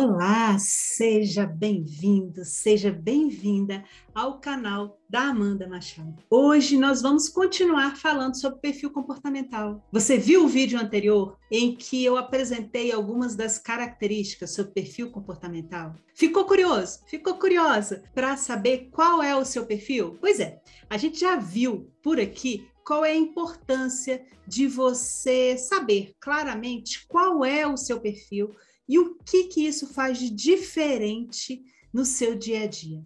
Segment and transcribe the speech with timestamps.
[0.00, 3.82] Olá, seja bem-vindo, seja bem-vinda
[4.14, 6.22] ao canal da Amanda Machado.
[6.30, 9.84] Hoje nós vamos continuar falando sobre perfil comportamental.
[9.90, 15.96] Você viu o vídeo anterior em que eu apresentei algumas das características sobre perfil comportamental?
[16.14, 17.00] Ficou curioso?
[17.08, 20.16] Ficou curiosa para saber qual é o seu perfil?
[20.20, 26.14] Pois é, a gente já viu por aqui qual é a importância de você saber
[26.18, 28.56] claramente qual é o seu perfil
[28.88, 31.62] e o que, que isso faz de diferente
[31.92, 33.04] no seu dia a dia.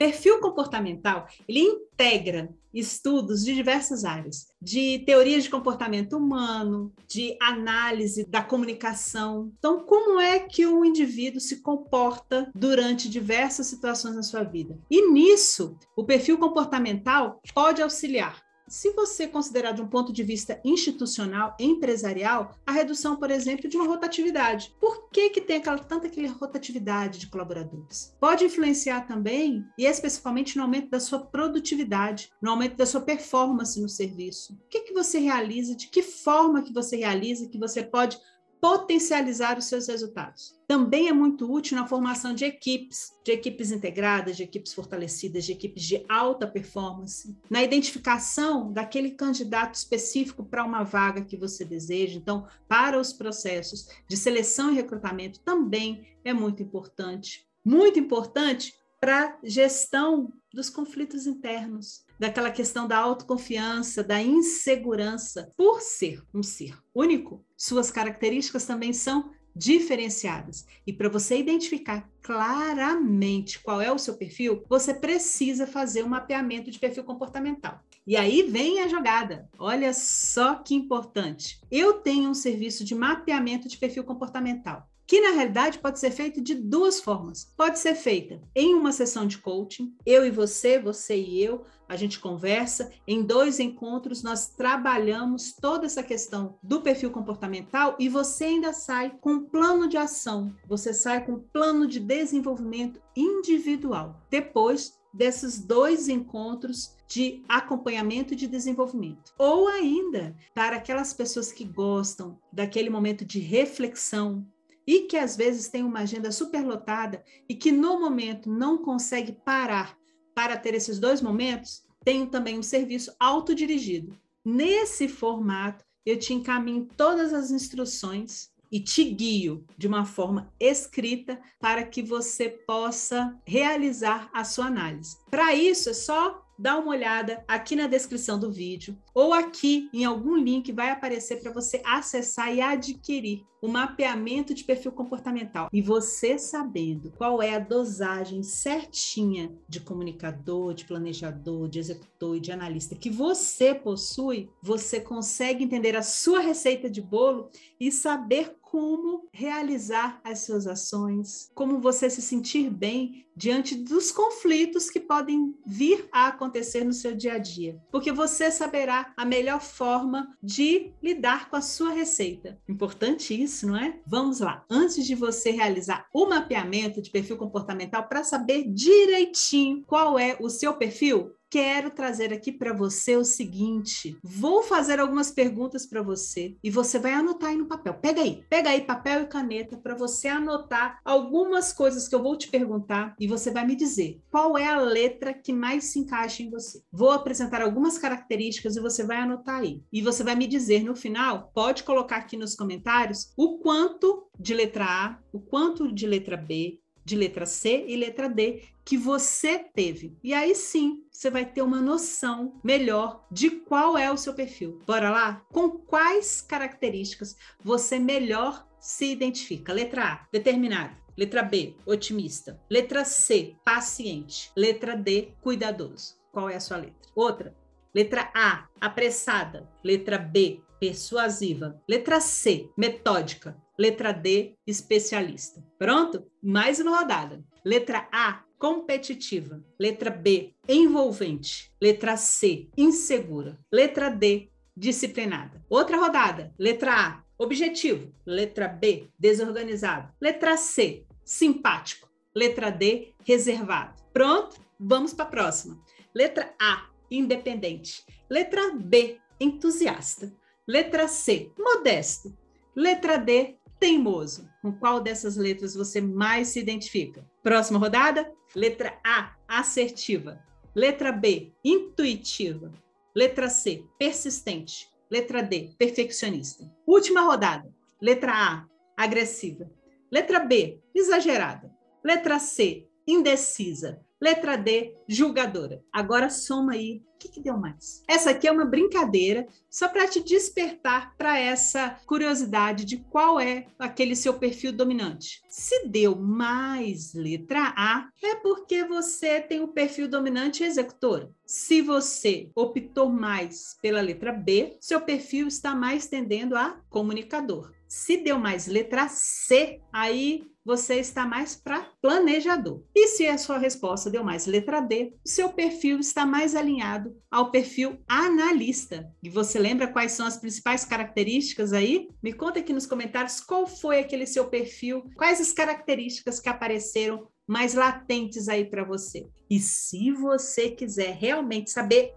[0.00, 8.24] Perfil comportamental, ele integra estudos de diversas áreas, de teorias de comportamento humano, de análise
[8.24, 9.52] da comunicação.
[9.58, 14.78] Então, como é que um indivíduo se comporta durante diversas situações na sua vida?
[14.90, 20.60] E nisso, o perfil comportamental pode auxiliar se você considerar de um ponto de vista
[20.64, 24.72] institucional, empresarial, a redução, por exemplo, de uma rotatividade.
[24.80, 28.14] Por que, que tem aquela, tanta aquela rotatividade de colaboradores?
[28.20, 33.80] Pode influenciar também, e especificamente no aumento da sua produtividade, no aumento da sua performance
[33.80, 34.52] no serviço.
[34.52, 38.20] O que, que você realiza, de que forma que você realiza, que você pode
[38.60, 40.54] potencializar os seus resultados.
[40.68, 45.52] Também é muito útil na formação de equipes, de equipes integradas, de equipes fortalecidas, de
[45.52, 52.16] equipes de alta performance, na identificação daquele candidato específico para uma vaga que você deseja.
[52.16, 57.48] Então, para os processos de seleção e recrutamento também é muito importante.
[57.64, 65.50] Muito importante para gestão dos conflitos internos, daquela questão da autoconfiança, da insegurança.
[65.56, 70.66] Por ser um ser único, suas características também são diferenciadas.
[70.86, 76.70] E para você identificar claramente qual é o seu perfil, você precisa fazer um mapeamento
[76.70, 77.80] de perfil comportamental.
[78.06, 79.48] E aí vem a jogada.
[79.58, 81.60] Olha só que importante.
[81.70, 86.40] Eu tenho um serviço de mapeamento de perfil comportamental que na realidade pode ser feito
[86.40, 87.52] de duas formas.
[87.56, 91.96] Pode ser feita em uma sessão de coaching, eu e você, você e eu, a
[91.96, 98.44] gente conversa, em dois encontros nós trabalhamos toda essa questão do perfil comportamental e você
[98.44, 104.24] ainda sai com um plano de ação, você sai com um plano de desenvolvimento individual.
[104.30, 109.34] Depois desses dois encontros de acompanhamento de desenvolvimento.
[109.36, 114.46] Ou ainda, para aquelas pessoas que gostam daquele momento de reflexão,
[114.90, 119.96] e que às vezes tem uma agenda superlotada e que no momento não consegue parar
[120.34, 124.18] para ter esses dois momentos, tenho também um serviço autodirigido.
[124.44, 131.40] Nesse formato, eu te encaminho todas as instruções e te guio de uma forma escrita
[131.60, 135.16] para que você possa realizar a sua análise.
[135.30, 140.04] Para isso, é só dá uma olhada aqui na descrição do vídeo ou aqui em
[140.04, 145.68] algum link vai aparecer para você acessar e adquirir o mapeamento de perfil comportamental.
[145.72, 152.40] E você sabendo qual é a dosagem certinha de comunicador, de planejador, de executor e
[152.40, 158.56] de analista que você possui, você consegue entender a sua receita de bolo e saber
[158.62, 165.54] como realizar as suas ações, como você se sentir bem diante dos conflitos que podem
[165.66, 170.92] vir a acontecer no seu dia a dia, porque você saberá a melhor forma de
[171.02, 172.58] lidar com a sua receita.
[172.68, 173.98] Importante isso, não é?
[174.06, 174.64] Vamos lá.
[174.70, 180.48] Antes de você realizar o mapeamento de perfil comportamental para saber direitinho qual é o
[180.48, 186.56] seu perfil, quero trazer aqui para você o seguinte: vou fazer algumas perguntas para você
[186.62, 187.94] e você vai anotar aí no papel.
[187.94, 192.36] Pega aí, pega aí papel e caneta para você anotar algumas coisas que eu vou
[192.38, 196.42] te perguntar e você vai me dizer qual é a letra que mais se encaixa
[196.42, 196.82] em você.
[196.92, 199.82] Vou apresentar algumas características e você vai anotar aí.
[199.92, 204.54] E você vai me dizer no final, pode colocar aqui nos comentários o quanto de
[204.54, 209.58] letra A, o quanto de letra B, de letra C e letra D que você
[209.58, 210.16] teve.
[210.22, 214.80] E aí sim, você vai ter uma noção melhor de qual é o seu perfil.
[214.86, 215.44] Bora lá?
[215.52, 219.72] Com quais características você melhor se identifica?
[219.72, 220.96] Letra A, determinado.
[221.16, 222.58] Letra B, otimista.
[222.70, 224.50] Letra C, paciente.
[224.56, 226.14] Letra D, cuidadoso.
[226.32, 227.10] Qual é a sua letra?
[227.14, 227.54] Outra.
[227.94, 229.68] Letra A, apressada.
[229.84, 231.80] Letra B, persuasiva.
[231.86, 233.60] Letra C, metódica.
[233.80, 235.64] Letra D, especialista.
[235.78, 236.30] Pronto?
[236.42, 237.42] Mais uma rodada.
[237.64, 239.64] Letra A, competitiva.
[239.78, 241.72] Letra B, envolvente.
[241.80, 243.58] Letra C, insegura.
[243.72, 245.64] Letra D, disciplinada.
[245.66, 246.52] Outra rodada.
[246.58, 248.12] Letra A, objetivo.
[248.26, 250.12] Letra B, desorganizado.
[250.20, 252.06] Letra C, simpático.
[252.34, 253.94] Letra D, reservado.
[254.12, 254.56] Pronto?
[254.78, 255.82] Vamos para a próxima.
[256.14, 258.04] Letra A, independente.
[258.28, 260.30] Letra B, entusiasta.
[260.68, 262.38] Letra C, modesto.
[262.76, 264.48] Letra D, teimoso.
[264.60, 267.26] Com qual dessas letras você mais se identifica?
[267.42, 268.30] Próxima rodada?
[268.54, 270.44] Letra A, assertiva.
[270.74, 272.70] Letra B, intuitiva.
[273.16, 274.88] Letra C, persistente.
[275.10, 276.70] Letra D, perfeccionista.
[276.86, 277.74] Última rodada.
[278.00, 278.66] Letra A,
[278.96, 279.68] agressiva.
[280.10, 281.74] Letra B, exagerada.
[282.04, 284.00] Letra C, indecisa.
[284.20, 285.82] Letra D, julgadora.
[285.90, 287.02] Agora soma aí.
[287.14, 288.02] O que, que deu mais?
[288.08, 293.66] Essa aqui é uma brincadeira só para te despertar para essa curiosidade de qual é
[293.78, 295.42] aquele seu perfil dominante.
[295.48, 301.30] Se deu mais letra A, é porque você tem o perfil dominante executor.
[301.46, 307.72] Se você optou mais pela letra B, seu perfil está mais tendendo a comunicador.
[307.90, 312.84] Se deu mais letra C, aí você está mais para planejador.
[312.94, 317.20] E se a sua resposta deu mais letra D, o seu perfil está mais alinhado
[317.28, 319.12] ao perfil analista.
[319.20, 322.08] E você lembra quais são as principais características aí?
[322.22, 327.26] Me conta aqui nos comentários qual foi aquele seu perfil, quais as características que apareceram
[327.44, 329.28] mais latentes aí para você.
[329.50, 332.14] E se você quiser realmente saber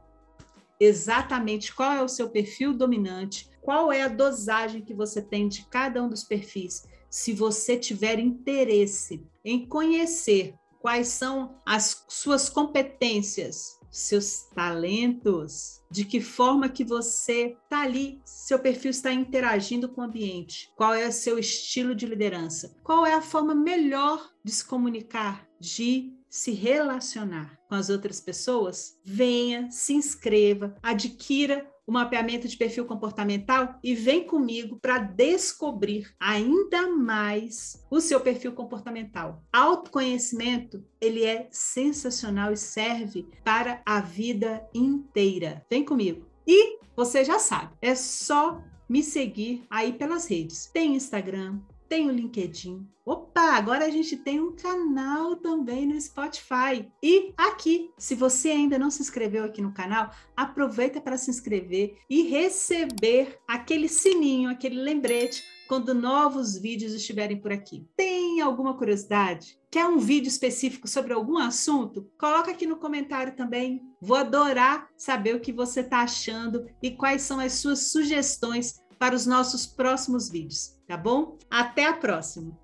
[0.80, 5.66] exatamente qual é o seu perfil dominante, qual é a dosagem que você tem de
[5.68, 13.80] cada um dos perfis, se você tiver interesse em conhecer quais são as suas competências,
[13.90, 20.04] seus talentos, de que forma que você está ali, seu perfil está interagindo com o
[20.04, 24.66] ambiente, qual é o seu estilo de liderança, qual é a forma melhor de se
[24.66, 32.58] comunicar, de se relacionar com as outras pessoas, venha, se inscreva, adquira o mapeamento de
[32.58, 39.44] perfil comportamental e vem comigo para descobrir ainda mais o seu perfil comportamental.
[39.52, 45.66] Autoconhecimento, ele é sensacional e serve para a vida inteira.
[45.70, 46.26] Vem comigo.
[46.48, 50.70] E você já sabe, é só me seguir aí pelas redes.
[50.74, 51.60] Tem Instagram,
[51.94, 52.88] tem o LinkedIn.
[53.06, 56.92] Opa, agora a gente tem um canal também no Spotify.
[57.04, 61.96] E aqui, se você ainda não se inscreveu aqui no canal, aproveita para se inscrever
[62.10, 67.86] e receber aquele sininho, aquele lembrete quando novos vídeos estiverem por aqui.
[67.96, 69.60] Tem alguma curiosidade?
[69.72, 72.08] Quer um vídeo específico sobre algum assunto?
[72.18, 73.82] Coloca aqui no comentário também.
[74.00, 79.16] Vou adorar saber o que você está achando e quais são as suas sugestões para
[79.16, 81.38] os nossos próximos vídeos, tá bom?
[81.50, 82.63] Até a próxima!